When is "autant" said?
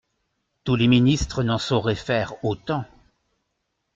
2.43-2.85